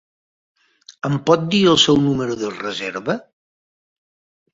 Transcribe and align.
Em 1.09 1.17
pot 1.27 1.43
dir 1.55 1.59
el 1.71 1.77
seu 1.83 1.99
número 2.05 2.37
de 2.45 2.49
reserva? 2.55 3.17